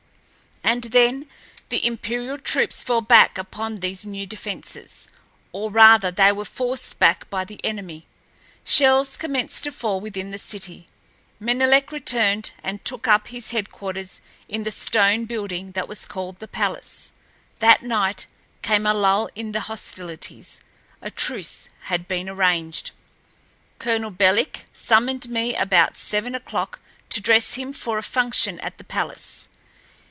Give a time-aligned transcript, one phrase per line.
[0.63, 1.27] And then
[1.67, 5.07] the imperial troops fell back upon these new defenses,
[5.51, 8.05] or, rather, they were forced back by the enemy.
[8.63, 10.85] Shells commenced to fall within the city.
[11.41, 16.47] Menelek returned and took up his headquarters in the stone building that was called the
[16.47, 17.11] palace.
[17.59, 18.27] That night
[18.61, 22.91] came a lull in the hostilities—a truce had been arranged.
[23.77, 26.79] Colonel Belik summoned me about seven o'clock
[27.09, 29.49] to dress him for a function at the palace.